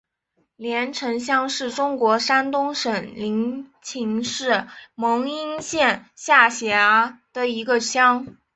[0.55, 8.35] 联城乡是中国山东省临沂市蒙阴县下辖的一个乡。